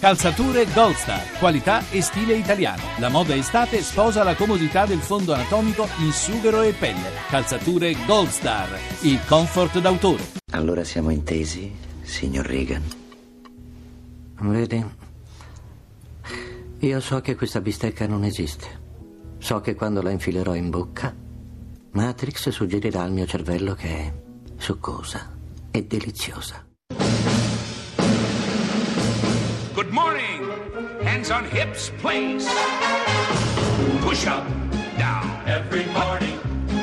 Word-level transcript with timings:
Calzature 0.00 0.64
Gold 0.72 0.94
Star, 0.94 1.38
qualità 1.38 1.82
e 1.90 2.00
stile 2.00 2.34
italiano. 2.34 2.82
La 3.00 3.10
moda 3.10 3.34
estate 3.34 3.82
sposa 3.82 4.22
la 4.24 4.34
comodità 4.34 4.86
del 4.86 5.00
fondo 5.00 5.34
anatomico 5.34 5.86
in 5.98 6.10
sughero 6.10 6.62
e 6.62 6.72
pelle. 6.72 7.10
Calzature 7.28 7.94
Gold 8.06 8.30
Star, 8.30 8.78
il 9.02 9.20
comfort 9.26 9.78
d'autore. 9.78 10.24
Allora 10.52 10.84
siamo 10.84 11.10
intesi, 11.10 11.70
signor 12.00 12.46
Reagan. 12.46 12.82
Vedi? 14.40 14.82
Io 16.78 17.00
so 17.00 17.20
che 17.20 17.36
questa 17.36 17.60
bistecca 17.60 18.06
non 18.06 18.24
esiste. 18.24 18.80
So 19.36 19.60
che 19.60 19.74
quando 19.74 20.00
la 20.00 20.12
infilerò 20.12 20.54
in 20.54 20.70
bocca, 20.70 21.14
Matrix 21.90 22.48
suggerirà 22.48 23.02
al 23.02 23.12
mio 23.12 23.26
cervello 23.26 23.74
che 23.74 23.88
è 23.88 24.12
succosa 24.56 25.30
e 25.70 25.84
deliziosa. 25.84 26.69
Good 29.80 29.94
morning. 29.94 30.42
Hands 31.00 31.30
on 31.30 31.46
hips, 31.46 31.90
please. 32.00 32.44
Push 34.02 34.26
up, 34.26 34.46
down. 34.98 35.24
Every 35.46 35.86
morning. 35.86 36.38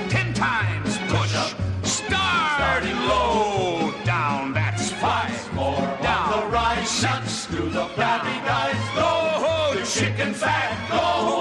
Ten 0.09 0.33
times 0.33 0.97
push. 1.07 1.35
up. 1.35 1.53
Starting 1.85 2.97
low, 3.05 3.93
down. 4.03 4.51
That's 4.51 4.89
five. 4.93 5.53
More 5.53 5.77
down. 6.01 6.39
the 6.39 6.47
rise. 6.47 6.89
Six. 6.89 7.45
through 7.45 7.69
the 7.69 7.85
flabby 7.93 8.35
guys. 8.43 8.81
Go, 8.95 9.79
the 9.79 9.85
chicken 9.85 10.33
fat. 10.33 10.73
Go 10.89 11.36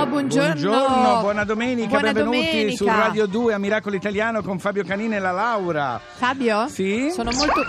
Oh, 0.00 0.06
buongiorno. 0.06 0.52
Buongiorno, 0.54 1.20
buona 1.22 1.42
domenica, 1.42 1.88
Buona 1.88 2.12
benvenuti 2.12 2.46
domenica. 2.50 2.76
su 2.76 2.86
Radio 2.86 3.26
2 3.26 3.54
a 3.54 3.58
Miracolo 3.58 3.96
Italiano 3.96 4.42
con 4.42 4.60
Fabio 4.60 4.84
Canini 4.84 5.16
e 5.16 5.18
la 5.18 5.32
Laura. 5.32 6.00
Fabio? 6.14 6.68
Sì? 6.68 7.10
Sono 7.10 7.32
molto... 7.32 7.62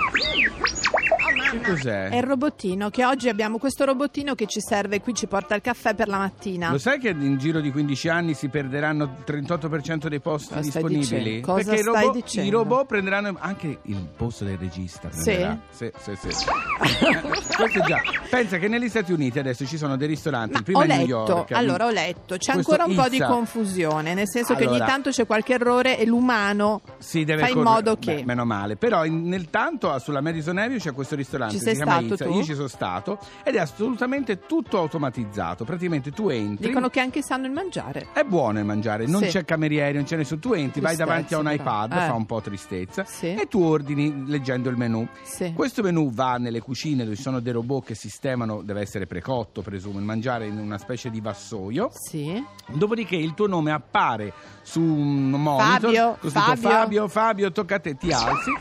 Che 1.49 1.61
cos'è? 1.61 2.09
È 2.09 2.15
il 2.17 2.23
robottino, 2.23 2.89
che 2.89 3.05
oggi 3.05 3.27
abbiamo 3.29 3.57
questo 3.57 3.83
robottino 3.85 4.35
che 4.35 4.45
ci 4.45 4.59
serve 4.61 5.01
qui, 5.01 5.13
ci 5.15 5.25
porta 5.27 5.55
il 5.55 5.61
caffè 5.61 5.95
per 5.95 6.07
la 6.07 6.17
mattina. 6.17 6.69
Lo 6.71 6.77
sai 6.77 6.99
che 6.99 7.09
in 7.09 7.37
giro 7.37 7.59
di 7.59 7.71
15 7.71 8.07
anni 8.09 8.33
si 8.35 8.49
perderanno 8.49 9.03
il 9.05 9.23
38% 9.25 10.07
dei 10.07 10.19
posti 10.19 10.53
Cosa 10.53 10.61
stai 10.69 10.83
disponibili? 10.83 11.23
dicendo? 11.39 11.47
Cosa 11.47 11.63
Perché 11.63 11.79
i 11.79 11.83
stai 11.83 11.93
robot, 12.03 12.13
dicendo? 12.13 12.47
i 12.49 12.51
robot 12.51 12.85
prenderanno 12.85 13.35
anche 13.39 13.79
il 13.83 14.07
posto 14.15 14.43
del 14.45 14.57
regista. 14.57 15.09
Sì? 15.11 15.23
prenderà. 15.23 15.59
Sì, 15.71 15.91
sì, 15.97 16.11
sì. 16.17 16.27
Eh, 16.27 17.21
Questo 17.55 17.79
già. 17.81 17.97
Pensa 18.29 18.57
che 18.57 18.67
negli 18.67 18.87
Stati 18.89 19.11
Uniti 19.11 19.39
adesso 19.39 19.65
ci 19.65 19.77
sono 19.77 19.97
dei 19.97 20.07
ristoranti, 20.07 20.51
Ma 20.53 20.57
il 20.59 20.63
primo 20.63 20.79
ho 20.79 20.83
è 20.83 20.87
New 20.87 20.97
letto, 20.97 21.07
York. 21.31 21.51
allora 21.53 21.85
ho 21.85 21.89
letto, 21.89 22.37
c'è 22.37 22.53
Questo 22.53 22.71
ancora 22.73 22.85
un 22.85 22.95
po' 22.95 23.09
di 23.09 23.15
Izza. 23.15 23.27
confusione, 23.27 24.13
nel 24.13 24.29
senso 24.29 24.53
che 24.55 24.65
ogni 24.65 24.75
Allora- 24.75 24.85
tanto 24.91 25.09
c'è 25.09 25.25
qualche 25.25 25.53
errore 25.53 25.97
e 25.97 26.05
l'umano 26.05 26.81
Si 26.99 27.23
deve 27.23 27.41
fa 27.43 27.47
in 27.49 27.61
modo 27.61 27.97
che... 27.97 28.15
Beh, 28.17 28.25
meno 28.25 28.45
male. 28.45 28.75
Però 28.75 29.03
in- 29.03 29.23
nel 29.27 29.49
tanto 29.49 29.97
sulla 29.99 30.21
Madison 30.21 30.57
Avenue 30.57 30.77
c'è 30.79 30.93
questo 30.93 31.15
ristorante. 31.15 31.37
Ci 31.49 31.59
si 31.59 31.71
chiama 31.71 31.99
Izza. 31.99 32.25
Io 32.25 32.43
ci 32.43 32.53
sono 32.55 32.67
stato 32.67 33.19
ed 33.43 33.55
è 33.55 33.59
assolutamente 33.59 34.39
tutto 34.39 34.77
automatizzato. 34.77 35.63
Praticamente 35.63 36.11
tu 36.11 36.29
entri. 36.29 36.67
Dicono 36.67 36.89
che 36.89 36.99
anche 36.99 37.21
sanno 37.21 37.45
il 37.45 37.51
mangiare. 37.51 38.07
È 38.13 38.23
buono 38.23 38.59
il 38.59 38.65
mangiare, 38.65 39.05
non 39.05 39.21
Sì. 39.23 39.29
c'è 39.29 39.45
camerieri, 39.45 39.95
non 39.95 40.03
c'è 40.03 40.17
nessuno. 40.17 40.39
Tu 40.39 40.53
entri, 40.53 40.81
vai 40.81 40.95
davanti 40.95 41.33
a 41.33 41.37
un 41.37 41.49
iPad, 41.51 41.91
Eh. 41.93 41.95
fa 42.07 42.13
un 42.13 42.25
po' 42.25 42.41
tristezza, 42.41 43.03
Sì. 43.05 43.33
e 43.35 43.47
tu 43.47 43.61
ordini 43.61 44.23
leggendo 44.27 44.69
il 44.69 44.77
menù. 44.77 45.07
Sì. 45.23 45.53
Questo 45.53 45.81
menù 45.83 46.11
va 46.11 46.37
nelle 46.37 46.59
cucine 46.61 47.03
dove 47.03 47.15
ci 47.15 47.21
sono 47.21 47.39
dei 47.39 47.53
robot 47.53 47.85
che 47.85 47.95
sistemano, 47.95 48.61
deve 48.61 48.81
essere 48.81 49.05
precotto, 49.05 49.61
presumo, 49.61 49.99
il 49.99 50.05
mangiare 50.05 50.47
in 50.47 50.57
una 50.57 50.77
specie 50.77 51.09
di 51.09 51.21
vassoio. 51.21 51.89
Sì. 51.93 52.43
Dopodiché 52.67 53.15
il 53.15 53.33
tuo 53.33 53.47
nome 53.47 53.71
appare 53.71 54.33
su 54.61 54.81
un 54.81 55.29
monitor. 55.31 55.91
Fabio, 55.91 56.17
Fabio. 56.29 56.69
Fabio, 56.69 57.07
Fabio, 57.07 57.51
tocca 57.51 57.75
a 57.75 57.79
te, 57.79 57.95
ti 57.95 58.11
alzi 58.11 58.51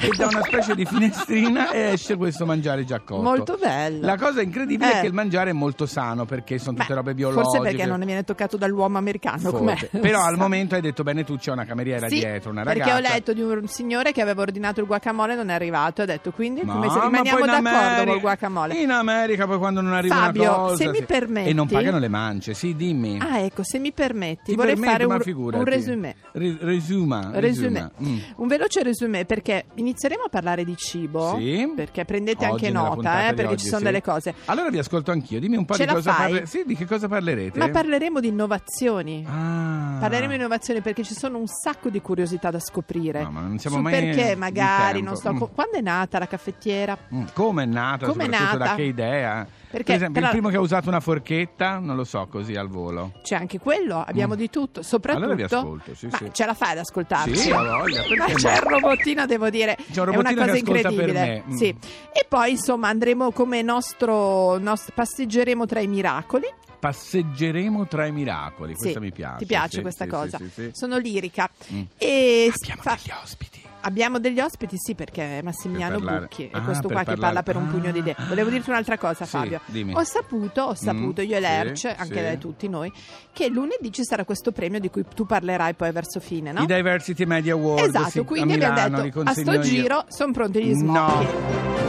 e 0.00 0.08
da 0.16 0.26
una 0.26 0.42
specie 0.42 0.74
di 0.74 0.84
finestrina 0.84 1.72
esce 1.72 2.16
questo 2.16 2.27
mangiare 2.44 2.84
già 2.84 3.00
cotto. 3.00 3.22
Molto 3.22 3.56
bello. 3.60 4.04
La 4.06 4.16
cosa 4.16 4.40
incredibile 4.42 4.92
è 4.92 4.96
Eh. 4.98 5.00
che 5.02 5.06
il 5.06 5.12
mangiare 5.12 5.50
è 5.50 5.52
molto 5.52 5.86
sano 5.86 6.24
perché 6.24 6.58
sono 6.58 6.76
tutte 6.76 6.88
Beh, 6.88 6.94
robe 6.94 7.14
biologiche. 7.14 7.42
Forse 7.44 7.60
perché 7.60 7.86
non 7.86 7.98
ne 7.98 8.06
viene 8.06 8.24
toccato 8.24 8.56
dall'uomo 8.56 8.98
americano. 8.98 9.50
Com'è? 9.50 9.76
Però 10.00 10.22
al 10.22 10.36
momento 10.38 10.74
hai 10.74 10.80
detto 10.80 11.02
bene 11.02 11.24
tu 11.24 11.36
c'è 11.36 11.50
una 11.52 11.64
cameriera 11.64 12.08
Sì, 12.08 12.18
dietro, 12.18 12.50
una 12.50 12.62
perché 12.62 12.80
ragazza. 12.80 12.96
ho 12.98 13.00
letto 13.14 13.32
di 13.32 13.42
un 13.42 13.66
signore 13.68 14.12
che 14.12 14.20
aveva 14.20 14.42
ordinato 14.42 14.80
il 14.80 14.86
guacamole 14.86 15.32
e 15.32 15.36
non 15.36 15.48
è 15.50 15.54
arrivato 15.54 16.00
e 16.00 16.04
ha 16.04 16.06
detto 16.06 16.30
quindi 16.32 16.62
No, 16.64 16.72
come 16.74 16.88
se 16.88 16.96
ma 16.98 17.04
rimaniamo 17.04 17.38
d'accordo 17.46 17.68
America- 17.68 18.04
col 18.04 18.20
guacamole. 18.20 18.74
In 18.74 18.90
America 18.90 19.46
poi 19.46 19.58
quando 19.58 19.80
non 19.80 19.92
arriva 19.92 20.14
Fabio, 20.16 20.42
una 20.42 20.52
cosa 20.52 20.76
se 20.76 20.88
mi 20.88 20.96
sì. 20.98 21.02
permetti- 21.04 21.48
e 21.50 21.52
non 21.52 21.66
pagano 21.68 21.98
le 21.98 22.08
mance, 22.08 22.54
sì, 22.54 22.74
dimmi. 22.76 23.18
Ah, 23.20 23.38
ecco, 23.40 23.62
se 23.62 23.78
mi 23.78 23.92
permetti, 23.92 24.50
Ti 24.50 24.54
vorrei 24.54 24.74
permetto, 24.74 24.92
fare 24.92 25.06
ma 25.06 25.14
un, 25.24 25.54
un 25.54 25.64
resumé. 25.64 26.16
Re- 26.32 26.56
resuma, 26.60 27.30
Resumé. 27.34 27.90
Mm. 28.02 28.18
Un 28.36 28.46
veloce 28.48 28.82
resumé 28.82 29.24
perché 29.24 29.66
inizieremo 29.74 30.24
a 30.24 30.28
parlare 30.28 30.64
di 30.64 30.76
cibo. 30.76 31.36
Sì. 31.38 31.72
Perché 31.74 32.00
prendete 32.18 32.44
Oggi, 32.46 32.66
anche 32.66 32.70
nota, 32.70 33.28
eh, 33.28 33.34
perché 33.34 33.52
oggi, 33.52 33.62
ci 33.62 33.66
sono 33.66 33.78
sì. 33.78 33.84
delle 33.84 34.02
cose. 34.02 34.34
Allora 34.46 34.70
vi 34.70 34.78
ascolto 34.78 35.10
anch'io, 35.12 35.38
dimmi 35.40 35.56
un 35.56 35.64
po' 35.64 35.74
Ce 35.74 35.86
di 35.86 35.92
cosa 35.92 36.12
parle- 36.12 36.46
Sì, 36.46 36.64
di 36.66 36.74
che 36.74 36.84
cosa 36.86 37.08
parlerete? 37.08 37.58
Ma 37.58 37.68
parleremo 37.68 38.20
di 38.20 38.28
innovazioni. 38.28 39.24
Ah. 39.28 39.96
Parleremo 40.00 40.30
di 40.30 40.36
innovazioni 40.36 40.80
perché 40.80 41.04
ci 41.04 41.14
sono 41.14 41.38
un 41.38 41.46
sacco 41.46 41.88
di 41.88 42.00
curiosità 42.00 42.50
da 42.50 42.58
scoprire. 42.60 43.22
No, 43.22 43.30
ma 43.30 43.40
non 43.40 43.58
siamo 43.58 43.76
Su 43.76 43.82
mai 43.82 43.92
perché 43.92 44.34
magari, 44.36 45.00
non 45.02 45.16
so, 45.16 45.32
Mm. 45.32 45.36
quando 45.54 45.76
è 45.76 45.80
nata 45.80 46.18
la 46.18 46.26
caffettiera? 46.26 46.96
Mm, 47.14 47.24
Come 47.32 47.62
è 47.62 47.66
nata? 47.66 48.06
Come 48.06 48.24
è 48.24 48.28
nata? 48.28 48.56
Da 48.56 48.74
che 48.74 48.82
idea? 48.82 49.46
Perché, 49.70 49.84
per 49.84 49.94
esempio, 49.96 50.14
però- 50.20 50.26
il 50.26 50.32
primo 50.32 50.48
che 50.48 50.56
ha 50.56 50.60
usato 50.60 50.88
una 50.88 51.00
forchetta, 51.00 51.78
non 51.78 51.94
lo 51.96 52.04
so, 52.04 52.26
così 52.30 52.54
al 52.54 52.68
volo. 52.68 53.12
C'è 53.22 53.34
anche 53.34 53.58
quello, 53.58 54.02
abbiamo 54.04 54.34
di 54.34 54.48
tutto, 54.50 54.82
soprattutto. 54.82 55.26
Mm. 55.26 55.30
Allora 55.30 55.46
vi 55.46 55.54
ascolto, 55.54 55.94
sì, 55.94 56.06
ma 56.06 56.16
sì. 56.16 56.30
ce 56.32 56.46
la 56.46 56.54
fai 56.54 56.70
ad 56.72 56.78
ascoltarci? 56.78 57.36
Sì, 57.36 57.50
ha 57.50 57.62
voglia, 57.76 58.02
Ma 58.16 58.24
c'è 58.32 58.54
il 58.54 58.60
robottino, 58.62 59.26
devo 59.26 59.50
dire, 59.50 59.76
C'è 59.76 60.00
un 60.00 60.06
è 60.06 60.16
una 60.16 60.30
robottino 60.30 60.40
cosa 60.40 60.52
che 60.52 60.58
ascolta 60.60 60.88
per 60.88 60.90
incredibile. 60.92 61.42
me. 61.46 61.52
Mm. 61.54 61.56
Sì. 61.56 61.68
E 62.12 62.26
poi, 62.28 62.50
insomma, 62.52 62.88
andremo 62.88 63.30
come 63.32 63.62
nostro, 63.62 64.58
nost- 64.58 64.92
passeggeremo 64.92 65.66
tra 65.66 65.80
i 65.80 65.86
miracoli. 65.86 66.46
Passeggeremo 66.78 67.86
tra 67.88 68.06
i 68.06 68.12
miracoli, 68.12 68.74
questa 68.74 68.98
Sì, 69.00 69.04
mi 69.04 69.12
piace. 69.12 69.38
Ti 69.38 69.46
piace 69.46 69.76
sì, 69.76 69.80
questa 69.82 70.04
sì, 70.04 70.10
cosa? 70.10 70.38
Sono 70.72 70.96
lirica. 70.96 71.50
Mm. 71.72 71.82
E 71.98 72.52
Abbiamo 72.62 72.82
fa- 72.82 72.96
degli 73.02 73.12
ospiti. 73.22 73.57
Abbiamo 73.82 74.18
degli 74.18 74.40
ospiti, 74.40 74.76
sì, 74.76 74.94
perché 74.94 75.38
è 75.38 75.42
Massimiliano 75.42 76.00
Bucchi 76.00 76.50
Ah, 76.52 76.58
è 76.58 76.62
questo 76.62 76.88
qua 76.88 76.98
che 77.00 77.04
parlare- 77.14 77.20
parla 77.20 77.42
per 77.44 77.56
un 77.56 77.68
pugno 77.68 77.92
di 77.92 78.00
idee. 78.00 78.14
Ah. 78.18 78.24
Volevo 78.26 78.50
dirti 78.50 78.70
un'altra 78.70 78.98
cosa, 78.98 79.24
Sì, 79.24 79.30
Fabio. 79.30 79.60
dimmi. 79.66 79.94
Ho 79.94 80.02
saputo, 80.04 80.62
ho 80.62 80.74
saputo, 80.74 81.22
Mm, 81.22 81.24
io 81.24 81.32
e 81.32 81.36
sì, 81.36 81.40
Lerch, 81.40 81.84
anche 81.96 82.14
sì. 82.16 82.20
da 82.22 82.34
tutti 82.36 82.68
noi, 82.68 82.92
che 83.32 83.48
lunedì 83.48 83.92
ci 83.92 84.02
sarà 84.04 84.24
questo 84.24 84.50
premio 84.52 84.80
di 84.80 84.90
cui 84.90 85.04
tu 85.14 85.24
parlerai 85.26 85.74
poi 85.74 85.92
verso 85.92 86.18
fine, 86.20 86.50
no? 86.52 86.62
I 86.62 86.66
Diversity 86.66 87.24
Media 87.24 87.52
Award. 87.54 87.86
Esatto, 87.86 88.10
sì, 88.10 88.24
quindi 88.24 88.54
abbiamo 88.54 89.00
detto 89.00 89.20
a 89.20 89.32
sto 89.32 89.52
io. 89.52 89.60
giro 89.60 90.04
sono 90.08 90.32
pronti 90.32 90.64
gli 90.64 90.74
smocchi. 90.74 91.24
No, 91.24 91.87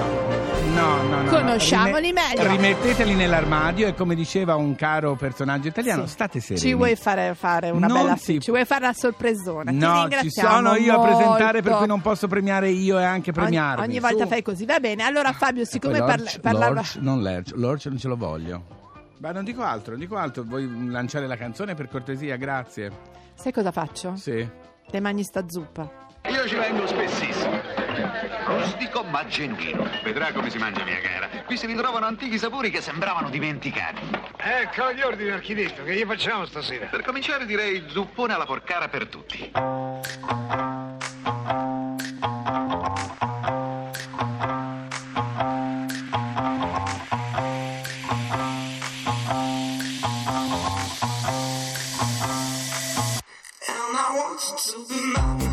no, 0.74 1.02
no. 1.04 1.30
Conosciamoli 1.30 2.12
no. 2.12 2.22
meglio. 2.22 2.50
Rimetteteli 2.50 3.14
nell'armadio 3.16 3.88
e 3.88 3.94
come 3.94 4.16
diceva 4.16 4.56
un 4.56 4.76
caro 4.76 5.16
personaggio 5.16 5.68
italiano, 5.68 6.06
Sì. 6.06 6.12
state 6.12 6.40
sereni. 6.40 6.60
Ci 6.66 6.74
vuoi 6.74 6.96
fare, 6.96 7.34
fare 7.36 7.70
una 7.70 7.88
Non 7.88 7.98
bella 8.02 8.16
si- 8.18 8.40
ci 8.40 8.52
vuoi 8.52 8.66
fare 8.66 8.86
la 8.86 8.94
sorpresona? 8.94 9.72
Ti 9.72 9.78
No, 9.78 10.08
ci 10.22 10.30
sono 10.32 10.76
io 10.76 11.00
a 11.00 11.02
presentare 11.06 11.62
per 11.62 11.72
molto. 11.72 11.78
cui 11.78 11.88
non 11.88 12.02
posso 12.02 12.28
premiare 12.28 12.70
io 12.70 13.00
e 13.00 13.04
anche 13.04 13.30
Ogni, 13.32 13.40
premiarmi. 13.40 13.84
ogni 13.86 14.00
volta 14.00 14.24
Su. 14.24 14.30
fai 14.30 14.42
così, 14.42 14.66
va 14.66 14.80
bene. 14.80 15.04
Allora 15.04 15.32
Fabio, 15.34 15.66
siccome 15.66 16.00
parla- 16.00 16.32
parlava... 16.42 16.74
Lorch, 16.76 16.96
non 17.00 17.22
Lerch, 17.22 17.52
Lorch 17.56 17.86
non 17.88 17.98
ce 17.98 18.08
lo 18.08 18.16
voglio. 18.16 18.64
Ma 19.20 19.32
non 19.32 19.44
dico 19.44 19.64
altro, 19.64 19.92
non 19.92 20.00
dico 20.00 20.16
altro. 20.16 20.44
Vuoi 20.44 20.90
lanciare 20.90 21.28
la 21.28 21.36
canzone 21.36 21.76
per 21.76 21.90
cortesia? 21.90 22.38
Grazie. 22.38 22.90
Sai 23.36 23.52
cosa 23.52 23.72
faccio? 23.72 24.16
Sì. 24.16 24.48
Te 24.90 25.00
mangi 25.02 25.24
sta 25.24 25.44
zuppa. 25.48 25.90
Io 26.30 26.48
ci 26.48 26.56
vengo 26.56 26.86
spessissimo. 26.88 27.60
Rustico 28.50 29.04
ma 29.04 29.28
genuino. 29.28 29.88
Vedrà 30.04 30.32
come 30.32 30.50
si 30.50 30.58
mangia, 30.58 30.84
mia 30.84 31.00
cara. 31.00 31.30
Qui 31.46 31.56
si 31.56 31.68
ritrovano 31.68 32.08
antichi 32.08 32.40
sapori 32.40 32.72
che 32.72 32.82
sembravano 32.82 33.30
dimenticati. 33.30 34.02
Ecco 34.38 34.92
gli 34.92 35.02
ordini, 35.02 35.30
architetto, 35.30 35.84
che 35.84 35.94
gli 35.94 36.04
facciamo 36.04 36.46
stasera? 36.46 36.88
Per 36.88 37.04
cominciare 37.04 37.46
direi 37.46 37.86
zuppone 37.90 38.34
alla 38.34 38.46
porcara 38.46 38.88
per 38.88 39.08
tutti. 39.08 39.52
Stand 54.60 55.49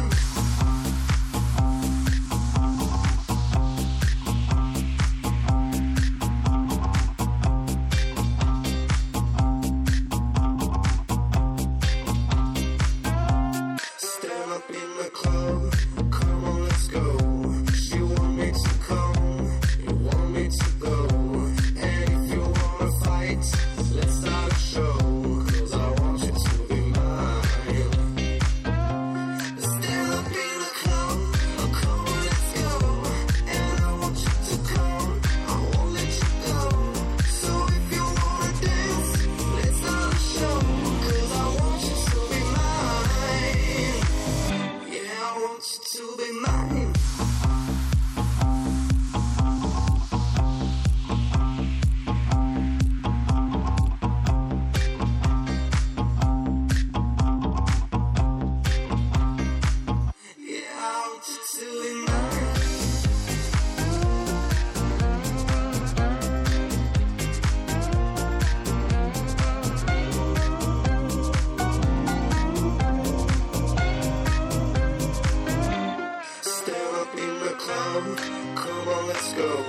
club, 78.01 78.19
come 78.57 78.89
on, 78.89 79.07
let's 79.09 79.33
go. 79.33 79.65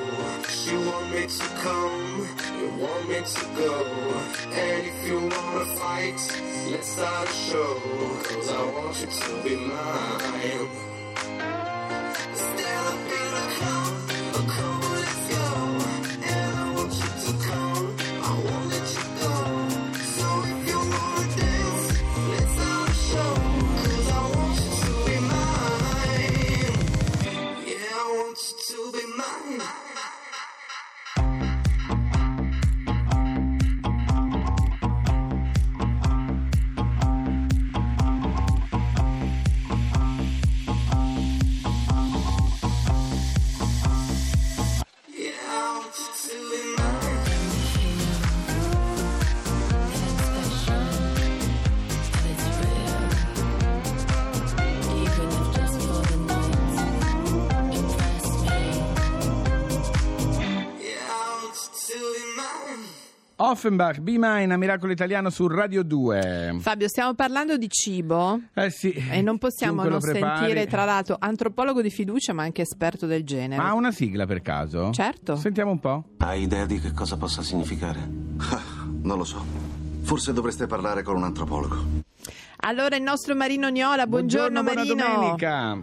You 0.66 0.82
want 0.90 1.12
me 1.14 1.28
to 1.28 1.48
come, 1.64 2.28
you 2.60 2.70
want 2.82 3.10
me 3.10 3.16
to 3.16 3.46
go. 3.56 3.86
And 4.52 4.88
if 4.88 5.08
you 5.08 5.20
wanna 5.20 5.66
fight, 5.78 6.20
let's 6.72 6.88
start 6.88 7.30
a 7.30 7.34
show. 7.34 7.82
Cause 8.24 8.50
I 8.52 8.64
want 8.72 9.00
you 9.00 9.08
to 9.08 9.44
be 9.44 9.56
mine. 9.56 10.97
Offenbach, 63.50 64.00
Be 64.00 64.16
Mine, 64.18 64.54
a 64.54 64.58
Miracolo 64.58 64.92
Italiano 64.92 65.30
su 65.30 65.48
Radio 65.48 65.82
2. 65.82 66.58
Fabio, 66.60 66.90
stiamo 66.90 67.14
parlando 67.14 67.56
di 67.56 67.70
cibo 67.70 68.42
Eh 68.54 68.70
sì. 68.70 68.92
e 68.92 69.22
non 69.22 69.38
possiamo 69.38 69.84
non 69.86 70.02
sentire, 70.02 70.68
tra 70.68 70.84
l'altro, 70.84 71.16
antropologo 71.18 71.82
di 71.82 71.90
fiducia 71.90 72.34
ma 72.34 72.44
anche 72.44 72.64
esperto 72.64 73.06
del 73.06 73.24
genere. 73.24 73.62
Ma 73.62 73.70
ha 73.70 73.74
una 73.74 73.92
sigla 73.92 74.26
per 74.26 74.42
caso? 74.42 74.92
Certo. 74.92 75.38
Sentiamo 75.38 75.72
un 75.72 75.80
po'. 75.80 76.04
Hai 76.18 76.42
idea 76.42 76.66
di 76.66 76.78
che 76.82 76.92
cosa 76.92 77.16
possa 77.16 77.42
significare? 77.42 78.26
Ah, 78.50 78.62
non 79.02 79.18
lo 79.18 79.24
so. 79.24 79.44
Forse 80.02 80.32
dovreste 80.34 80.68
parlare 80.68 81.02
con 81.02 81.16
un 81.16 81.24
antropologo. 81.24 82.04
Allora 82.62 82.96
il 82.96 83.02
nostro 83.04 83.36
Marino 83.36 83.68
Niola, 83.70 84.08
buongiorno, 84.08 84.62
buona 84.62 84.84
Marino. 84.84 84.96
domenica. 85.06 85.80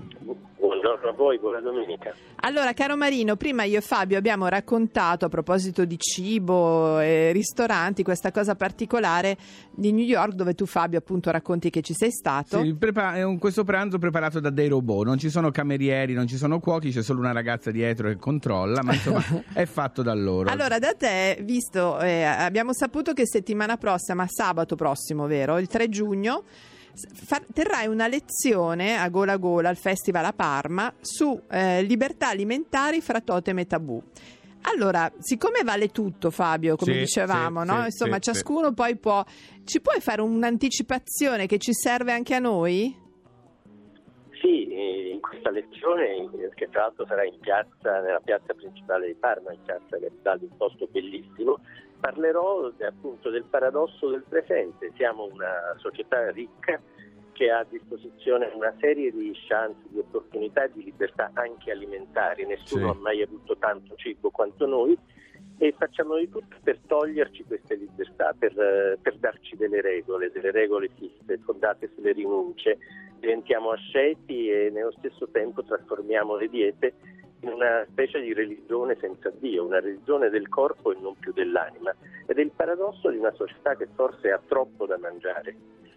Buongiorno 0.84 1.08
a 1.08 1.12
voi, 1.14 1.38
buona 1.38 1.60
domenica. 1.60 2.14
Allora, 2.42 2.74
caro 2.74 2.94
Marino, 2.94 3.36
prima 3.36 3.62
io 3.64 3.78
e 3.78 3.80
Fabio 3.80 4.18
abbiamo 4.18 4.48
raccontato 4.48 5.24
a 5.24 5.28
proposito 5.30 5.86
di 5.86 5.96
cibo 5.98 6.98
e 7.00 7.32
ristoranti 7.32 8.02
questa 8.02 8.30
cosa 8.30 8.54
particolare 8.54 9.38
di 9.70 9.92
New 9.92 10.04
York 10.04 10.32
dove 10.34 10.52
tu 10.52 10.66
Fabio 10.66 10.98
appunto 10.98 11.30
racconti 11.30 11.70
che 11.70 11.80
ci 11.80 11.94
sei 11.94 12.10
stato. 12.10 12.60
Sì, 12.62 12.74
prepa- 12.74 13.14
è 13.14 13.22
un- 13.22 13.38
questo 13.38 13.64
pranzo 13.64 13.96
preparato 13.96 14.40
da 14.40 14.50
dei 14.50 14.68
robot, 14.68 15.06
non 15.06 15.16
ci 15.16 15.30
sono 15.30 15.50
camerieri, 15.50 16.12
non 16.12 16.26
ci 16.26 16.36
sono 16.36 16.60
cuochi, 16.60 16.90
c'è 16.90 17.02
solo 17.02 17.20
una 17.20 17.32
ragazza 17.32 17.70
dietro 17.70 18.08
che 18.08 18.16
controlla, 18.16 18.82
ma 18.82 18.92
insomma 18.92 19.24
è 19.54 19.64
fatto 19.64 20.02
da 20.02 20.12
loro. 20.12 20.50
Allora, 20.50 20.78
da 20.78 20.92
te, 20.92 21.38
visto, 21.44 21.98
eh, 22.00 22.24
abbiamo 22.24 22.74
saputo 22.74 23.14
che 23.14 23.26
settimana 23.26 23.78
prossima, 23.78 24.26
sabato 24.28 24.76
prossimo, 24.76 25.26
vero? 25.26 25.56
Il 25.56 25.66
3 25.66 25.88
giugno, 25.88 26.44
s- 26.94 27.08
fa- 27.26 27.42
terrai 27.52 27.86
una 27.86 28.06
lezione 28.06 28.96
a 28.96 29.08
gola 29.08 29.32
a 29.32 29.36
gola 29.36 29.68
al 29.68 29.76
Festival 29.76 30.24
a 30.24 30.32
Parma 30.32 30.92
su 31.00 31.38
eh, 31.50 31.82
libertà 31.82 32.28
alimentari 32.28 33.00
fra 33.00 33.20
totem 33.20 33.58
e 33.58 33.66
tabù. 33.66 34.02
Allora, 34.72 35.12
siccome 35.18 35.60
vale 35.62 35.88
tutto, 35.88 36.30
Fabio, 36.30 36.76
come 36.76 36.94
Sì, 36.94 36.98
dicevamo, 37.00 37.60
sì, 37.60 37.66
no? 37.66 37.78
sì, 37.80 37.84
Insomma, 37.84 38.14
sì, 38.14 38.20
ciascuno 38.22 38.72
poi 38.72 38.96
può. 38.96 39.22
Ci 39.64 39.80
puoi 39.82 40.00
fare 40.00 40.22
un'anticipazione 40.22 41.46
che 41.46 41.58
ci 41.58 41.74
serve 41.74 42.12
anche 42.12 42.34
a 42.34 42.38
noi? 42.38 42.96
Sì, 44.40 44.66
eh, 44.68 45.10
in 45.12 45.20
questa 45.20 45.50
lezione, 45.50 46.28
che 46.54 46.68
tra 46.70 46.82
l'altro 46.82 47.06
sarà 47.06 47.24
in 47.24 47.38
piazza, 47.40 48.00
nella 48.00 48.20
piazza 48.24 48.52
principale 48.54 49.06
di 49.08 49.14
Parma, 49.14 49.52
in 49.52 49.62
piazza 49.64 49.98
che 49.98 50.10
dà 50.22 50.36
un 50.40 50.56
posto 50.56 50.86
bellissimo, 50.90 51.60
parlerò 52.04 52.70
appunto 52.86 53.30
del 53.30 53.44
paradosso 53.44 54.10
del 54.10 54.24
presente. 54.28 54.92
Siamo 54.94 55.24
una 55.24 55.74
società 55.78 56.30
ricca 56.32 56.78
che 57.32 57.50
ha 57.50 57.60
a 57.60 57.66
disposizione 57.66 58.50
una 58.54 58.74
serie 58.78 59.10
di 59.10 59.32
chance, 59.48 59.78
di 59.88 60.00
opportunità 60.00 60.66
di 60.66 60.84
libertà 60.84 61.30
anche 61.32 61.70
alimentari. 61.70 62.44
Nessuno 62.44 62.92
Sì. 62.92 62.98
ha 62.98 63.00
mai 63.00 63.22
avuto 63.22 63.56
tanto 63.56 63.94
cibo 63.96 64.28
quanto 64.28 64.66
noi 64.66 64.96
e 65.56 65.74
facciamo 65.78 66.18
di 66.18 66.28
tutto 66.28 66.56
per 66.62 66.78
toglierci 66.86 67.44
queste 67.44 67.76
libertà, 67.76 68.34
per, 68.38 68.52
eh, 68.52 68.98
per 69.00 69.16
darci 69.16 69.56
delle 69.56 69.80
regole, 69.80 70.30
delle 70.30 70.50
regole 70.50 70.90
fisse, 70.98 71.38
fondate 71.38 71.90
sulle 71.94 72.12
rinunce. 72.12 72.76
Diventiamo 73.18 73.70
asceti 73.70 74.50
e 74.50 74.68
nello 74.68 74.92
stesso 74.98 75.26
tempo 75.28 75.64
trasformiamo 75.64 76.36
le 76.36 76.48
diete 76.50 76.92
una 77.52 77.84
specie 77.90 78.20
di 78.20 78.32
religione 78.32 78.96
senza 79.00 79.30
Dio, 79.38 79.64
una 79.64 79.80
religione 79.80 80.28
del 80.30 80.48
corpo 80.48 80.92
e 80.92 80.96
non 81.00 81.14
più 81.18 81.32
dell'anima. 81.32 81.94
Ed 82.26 82.38
è 82.38 82.40
il 82.40 82.52
paradosso 82.54 83.10
di 83.10 83.18
una 83.18 83.32
società 83.32 83.74
che 83.76 83.88
forse 83.94 84.30
ha 84.30 84.40
troppo 84.46 84.86
da 84.86 84.98
mangiare. 84.98 85.54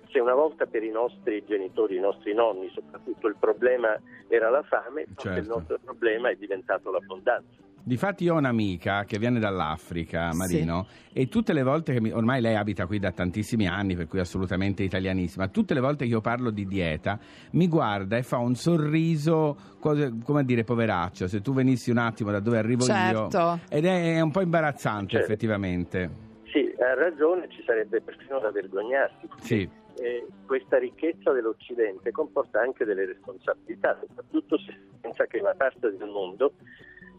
Se 0.09 0.19
una 0.19 0.33
volta 0.33 0.65
per 0.65 0.83
i 0.83 0.89
nostri 0.89 1.43
genitori, 1.45 1.97
i 1.97 1.99
nostri 1.99 2.33
nonni 2.33 2.69
soprattutto, 2.73 3.27
il 3.27 3.35
problema 3.39 3.99
era 4.27 4.49
la 4.49 4.63
fame, 4.63 5.05
forse 5.13 5.29
il 5.29 5.35
Certo. 5.35 5.53
nostro 5.53 5.79
problema 5.83 6.29
è 6.29 6.35
diventato 6.35 6.91
l'abbondanza. 6.91 7.65
Difatti 7.87 8.25
io 8.25 8.33
ho 8.33 8.37
un'amica 8.37 9.05
che 9.05 9.17
viene 9.17 9.39
dall'Africa, 9.39 10.33
Marino, 10.33 10.87
e 11.13 11.29
tutte 11.29 11.53
le 11.53 11.63
volte 11.63 11.93
che 11.93 12.01
mi- 12.01 12.11
ormai 12.11 12.41
lei 12.41 12.55
abita 12.55 12.85
qui 12.85 12.99
da 12.99 13.13
tantissimi 13.13 13.65
anni, 13.65 13.95
per 13.95 14.07
cui 14.07 14.17
è 14.19 14.23
assolutamente 14.23 14.83
italianissima, 14.83 15.47
tutte 15.47 15.73
le 15.73 15.79
volte 15.79 16.03
che 16.03 16.11
io 16.11 16.19
parlo 16.19 16.49
di 16.49 16.67
dieta 16.67 17.17
mi 17.51 17.69
guarda 17.69 18.17
e 18.17 18.23
fa 18.23 18.39
un 18.39 18.55
sorriso, 18.55 19.55
cose- 19.79 20.11
come 20.21 20.41
a 20.41 20.43
dire 20.43 20.65
poveraccio, 20.65 21.27
se 21.29 21.39
tu 21.39 21.53
venissi 21.53 21.89
un 21.89 21.97
attimo 21.97 22.29
da 22.29 22.41
dove 22.41 22.57
arrivo 22.57 22.83
Certo. 22.83 23.37
io. 23.37 23.59
Ed 23.69 23.85
è, 23.85 24.19
un 24.19 24.31
po' 24.31 24.41
imbarazzante 24.41 25.11
Certo. 25.11 25.25
effettivamente. 25.25 26.09
Sì, 26.51 26.69
ha 26.79 26.93
ragione, 26.93 27.47
ci 27.49 27.63
sarebbe 27.65 28.01
persino 28.01 28.39
da 28.39 28.51
vergognarsi. 28.51 29.29
Sì. 29.39 29.69
Eh, 29.99 30.27
questa 30.45 30.77
ricchezza 30.77 31.31
dell'Occidente 31.31 32.11
comporta 32.11 32.59
anche 32.59 32.83
delle 32.83 33.05
responsabilità, 33.05 33.97
soprattutto 34.05 34.57
se 34.59 34.73
si 34.73 34.97
pensa 34.99 35.25
che 35.25 35.39
una 35.39 35.55
parte 35.55 35.79
del 35.95 36.09
mondo 36.09 36.51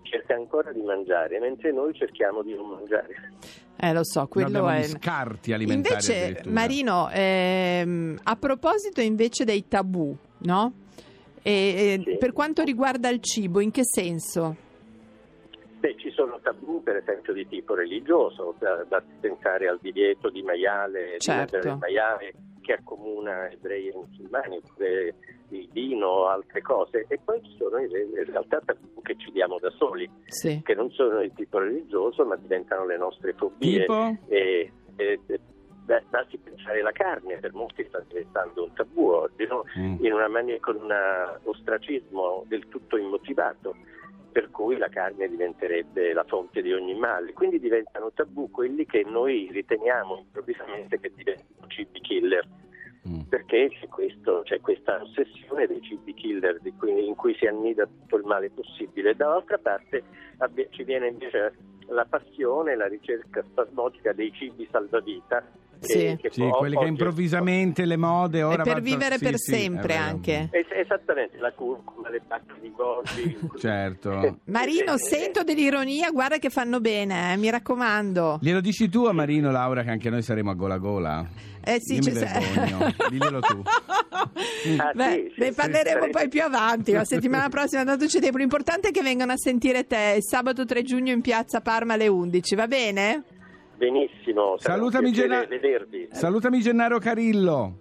cerca 0.02 0.34
ancora 0.34 0.72
di 0.72 0.80
mangiare, 0.82 1.38
mentre 1.38 1.72
noi 1.72 1.92
cerchiamo 1.94 2.42
di 2.42 2.54
non 2.54 2.68
mangiare. 2.68 3.32
Eh, 3.80 3.92
lo 3.92 4.02
so, 4.02 4.26
quello 4.26 4.48
abbiamo 4.48 4.70
è. 4.70 4.80
gli 4.80 4.84
scarti 4.84 5.52
alimentari 5.52 5.94
Invece. 5.94 6.42
Marino, 6.48 7.08
ehm, 7.12 8.18
a 8.24 8.36
proposito 8.36 9.00
invece 9.00 9.44
dei 9.44 9.68
tabù, 9.68 10.16
no? 10.38 10.72
E, 11.42 12.00
Sì. 12.04 12.16
Per 12.18 12.32
quanto 12.32 12.62
riguarda 12.62 13.08
il 13.08 13.20
cibo, 13.20 13.60
in 13.60 13.70
che 13.70 13.82
senso? 13.84 14.56
Beh, 15.78 15.94
ci 15.96 16.10
sono 16.10 16.40
tabù, 16.42 16.82
per 16.82 16.96
esempio, 16.96 17.32
di 17.32 17.46
tipo 17.46 17.74
religioso, 17.74 18.56
da, 18.58 18.84
basti 18.88 19.12
pensare 19.20 19.68
al 19.68 19.78
divieto 19.80 20.28
di 20.28 20.42
maiale, 20.42 21.14
Certo. 21.18 21.60
di 21.60 21.78
maiale 21.78 22.32
che 22.60 22.72
accomuna 22.72 23.48
ebrei 23.48 23.86
e 23.88 23.94
musulmani, 23.94 24.56
oppure 24.56 25.14
il 25.50 25.68
vino 25.72 26.06
o 26.06 26.26
altre 26.26 26.60
cose. 26.62 27.06
E 27.08 27.18
poi 27.24 27.42
ci 27.42 27.54
sono 27.58 27.78
in, 27.78 27.88
realtà 28.26 28.60
tabù 28.64 29.00
che 29.02 29.16
ci 29.18 29.30
diamo 29.30 29.58
da 29.58 29.70
soli, 29.70 30.08
Sì. 30.26 30.60
che 30.64 30.74
non 30.74 30.90
sono 30.90 31.20
di 31.20 31.32
tipo 31.34 31.58
religioso, 31.58 32.24
ma 32.24 32.36
diventano 32.36 32.84
le 32.86 32.96
nostre 32.98 33.32
fobie. 33.34 33.86
E, 34.28 34.72
e- 34.96 35.20
e- 35.26 35.40
basti 36.10 36.36
pensare 36.36 36.80
alla 36.80 36.92
carne, 36.92 37.38
per 37.38 37.54
molti 37.54 37.82
sta 37.88 38.02
diventando 38.06 38.64
un 38.64 38.72
tabù 38.74 39.08
oggi, 39.08 39.46
no? 39.46 39.64
Mm. 39.78 40.04
in 40.04 40.12
una 40.12 40.28
maniera 40.28 40.60
con 40.60 40.76
un 40.76 41.38
ostracismo 41.44 42.44
del 42.46 42.68
tutto 42.68 42.96
immotivato, 42.98 43.74
per 44.30 44.50
cui 44.50 44.76
la 44.76 44.88
carne 44.88 45.26
diventerebbe 45.28 46.12
la 46.12 46.24
fonte 46.24 46.60
di 46.60 46.72
ogni 46.72 46.94
male. 46.94 47.32
Quindi 47.32 47.58
diventano 47.58 48.12
tabù 48.12 48.50
quelli 48.50 48.84
che 48.84 49.02
noi 49.06 49.48
riteniamo 49.50 50.18
improvvisamente 50.18 51.00
che 51.00 51.10
diventano. 51.14 51.37
Perché 53.58 53.78
c'è, 53.80 53.88
questo- 53.88 54.42
c'è 54.44 54.60
questa 54.60 55.02
ossessione 55.02 55.66
dei 55.66 55.80
cibi 55.82 56.14
killer 56.14 56.60
cui- 56.78 57.06
in 57.06 57.14
cui 57.16 57.34
si 57.34 57.46
annida 57.46 57.86
tutto 57.86 58.16
il 58.16 58.24
male 58.24 58.50
possibile. 58.50 59.16
Dall'altra 59.16 59.58
parte 59.58 60.04
ci 60.70 60.84
viene 60.84 61.08
invece 61.08 61.54
la 61.88 62.06
passione, 62.08 62.76
la 62.76 62.86
ricerca 62.86 63.42
spasmodica 63.42 64.12
dei 64.12 64.32
cibi 64.32 64.66
salvavita. 64.70 65.42
Sì. 65.80 66.16
che 66.20 66.30
Sì, 66.32 66.42
quelli 66.58 66.76
che 66.76 66.86
improvvisamente 66.86 67.84
le 67.84 67.96
mode 67.96 68.42
ora 68.42 68.62
e 68.62 68.64
per 68.64 68.66
vanno- 68.66 68.84
vivere 68.84 69.16
sì, 69.16 69.24
per 69.24 69.38
sì, 69.38 69.52
sempre 69.52 69.94
anche. 69.94 70.48
Es- 70.50 70.66
esattamente, 70.72 71.38
la 71.38 71.52
curcuma, 71.52 72.10
le 72.10 72.20
bacche 72.26 72.54
di 72.60 72.72
goji. 72.72 73.38
Certo. 73.58 74.38
Marino, 74.46 74.94
Eh, 74.94 74.98
sento 74.98 75.44
dell'ironia, 75.44 76.10
guarda 76.10 76.38
che 76.38 76.50
fanno 76.50 76.80
bene, 76.80 77.32
eh, 77.32 77.36
mi 77.36 77.48
raccomando. 77.48 78.38
Glielo 78.42 78.60
dici 78.60 78.88
tu 78.88 79.04
a 79.04 79.12
Marino, 79.12 79.52
Laura, 79.52 79.84
che 79.84 79.90
anche 79.90 80.10
noi 80.10 80.22
saremo 80.22 80.50
a 80.50 80.54
gola 80.54 80.78
gola? 80.78 81.24
Eh 81.62 81.76
sì, 81.78 81.94
Io 81.94 82.00
c'è- 82.00 82.12
vergogno. 82.12 82.92
Diglielo 83.08 83.38
tu. 83.38 83.62
Ah, 84.78 84.92
Beh, 84.94 85.10
sì, 85.28 85.32
sì, 85.34 85.40
ne 85.40 85.46
sì, 85.48 85.54
parleremo 85.54 85.98
sarei- 85.98 86.10
poi 86.10 86.28
più 86.28 86.42
avanti, 86.42 86.92
la 86.92 87.04
settimana 87.04 87.48
prossima 87.50 87.84
tanto 87.84 88.06
c'è 88.06 88.20
tempo. 88.20 88.38
L'importante 88.38 88.88
è 88.88 88.90
che 88.90 89.02
vengano 89.02 89.32
a 89.32 89.36
sentire 89.36 89.86
te 89.86 90.14
il 90.16 90.24
sabato 90.24 90.64
3 90.64 90.82
giugno 90.82 91.12
in 91.12 91.20
piazza 91.20 91.60
Parma 91.60 91.94
alle 91.94 92.08
11, 92.08 92.54
va 92.54 92.66
bene? 92.66 93.22
Benissimo, 93.76 94.56
Salutami, 94.58 95.12
Genna-. 95.12 95.46
Salutami 96.10 96.60
Gennaro 96.60 96.98
Carillo. 96.98 97.78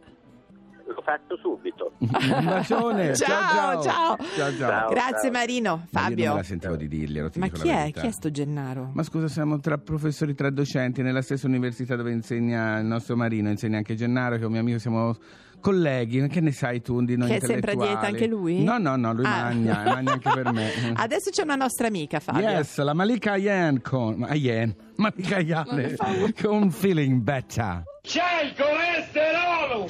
L'ho 0.85 1.01
fatto 1.03 1.35
subito. 1.41 1.91
Un 1.99 2.45
bacione. 2.45 3.11
Ciao, 3.17 3.81
ciao. 3.81 3.83
ciao. 3.83 4.17
ciao, 4.35 4.57
ciao. 4.57 4.89
Grazie 4.89 5.23
ciao. 5.23 5.31
Marino. 5.31 5.87
Ma 5.91 6.01
io 6.01 6.07
non 6.07 6.09
Fabio. 6.09 6.29
me 6.29 6.35
la 6.37 6.43
sentivo 6.43 6.75
di 6.77 6.87
dirglielo, 6.87 7.29
ti 7.29 7.39
Ma 7.39 7.45
dico 7.47 7.59
chi 7.59 7.67
la 7.67 7.83
è? 7.85 7.91
Chi 7.91 8.07
è 8.07 8.11
sto 8.11 8.31
Gennaro? 8.31 8.91
Ma 8.93 9.03
scusa, 9.03 9.27
siamo 9.27 9.59
tra 9.59 9.77
professori, 9.79 10.33
tra 10.33 10.49
docenti, 10.49 11.01
nella 11.01 11.21
stessa 11.21 11.45
università 11.47 11.95
dove 11.97 12.11
insegna 12.11 12.77
il 12.79 12.85
nostro 12.85 13.17
Marino, 13.17 13.49
insegna 13.49 13.77
anche 13.77 13.95
Gennaro, 13.95 14.37
che 14.37 14.43
è 14.43 14.45
un 14.45 14.51
mio 14.51 14.61
amico, 14.61 14.79
siamo 14.79 15.13
colleghi. 15.59 16.27
Che 16.27 16.39
ne 16.41 16.51
sai 16.51 16.81
tu 16.81 17.03
di 17.03 17.15
noi 17.17 17.27
Che 17.29 17.35
è 17.37 17.39
sempre 17.41 17.71
a 17.71 17.75
dieta 17.75 17.99
anche 18.01 18.27
lui? 18.27 18.63
No, 18.63 18.77
no, 18.77 18.95
no, 18.95 19.13
lui 19.13 19.25
Ah. 19.25 19.29
mangia, 19.51 19.83
mangia 19.85 20.11
anche 20.13 20.29
per 20.29 20.51
me. 20.53 20.71
Adesso 20.95 21.29
c'è 21.31 21.43
una 21.43 21.55
nostra 21.55 21.87
amica, 21.87 22.19
Fabio. 22.19 22.41
Yes, 22.47 22.77
la 22.77 22.93
Malika 22.93 23.33
Ayen 23.33 23.81
con 23.81 24.23
Ayen, 24.27 24.75
Malika 24.97 25.37
Ayane 25.37 25.95
con 26.41 26.69
Feeling 26.71 27.21
Better. 27.21 27.83
C'è 28.01 28.43
il 28.43 28.53
colesterolo! 28.55 29.85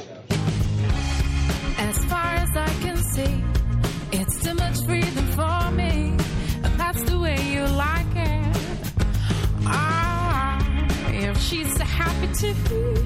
As 1.79 2.03
far 2.05 2.35
as 2.35 2.49
I 2.55 2.81
can 2.81 2.97
see, 2.97 3.43
it's 4.11 4.41
too 4.41 4.53
much 4.55 4.83
freedom 4.85 5.25
for 5.35 5.71
me. 5.73 6.15
That's 6.77 7.03
the 7.03 7.17
way 7.17 7.35
you 7.53 7.63
like 7.75 8.15
it. 8.15 8.57
Ah, 9.65 10.57
if 11.11 11.37
she's 11.39 11.71
so 11.77 11.83
happy 11.83 12.27
to 12.27 12.53
be, 12.67 12.96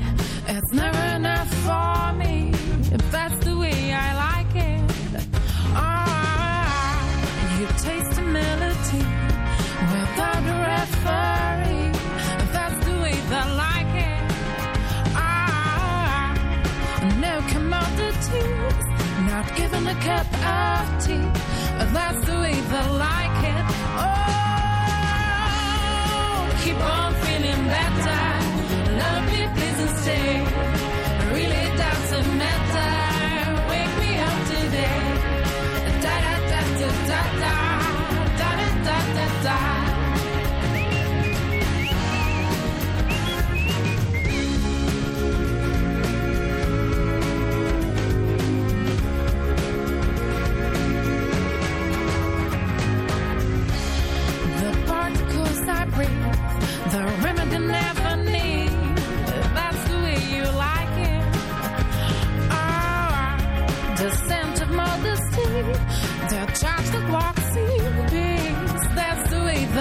that's 3.11 3.39
the 3.45 3.55
way 3.57 3.93
I 3.93 4.13
like 4.25 4.55
it. 4.55 4.81
Ah, 5.75 6.97
you 7.59 7.67
taste 7.85 8.11
the 8.15 8.21
melody 8.21 9.03
without 9.91 10.43
a 10.53 10.55
referee. 10.71 11.91
That's 12.55 12.79
the 12.87 12.95
way 13.03 13.15
they 13.31 13.45
like 13.65 13.93
it. 14.11 14.23
Ah, 15.15 16.33
no 17.25 17.33
commodities, 17.53 18.83
not 19.29 19.45
even 19.63 19.83
a 19.87 19.95
cup 20.07 20.29
of 20.57 20.81
tea. 21.03 21.27
That's 21.95 22.21
the 22.25 22.37
way 22.43 22.57
they 22.71 22.87
like 23.07 23.39
it. 23.55 23.65
Oh, 24.03 24.21
keep 26.63 26.79
on 26.95 27.11
feeling 27.23 27.63
better. 27.75 28.40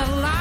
the 0.07 0.17
light. 0.17 0.40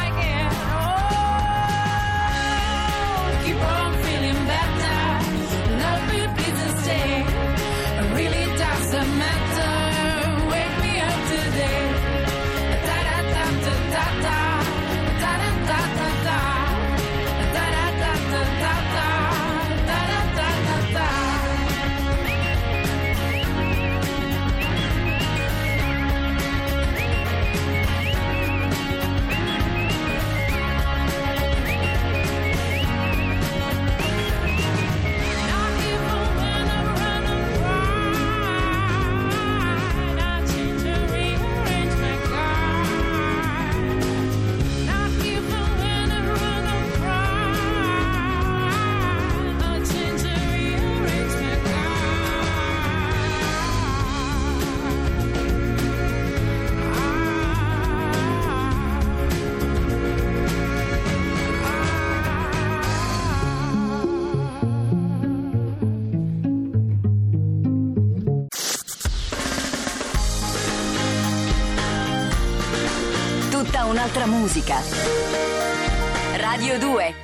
Musica. 74.29 74.81
Radio 76.37 76.77
2 76.77 77.18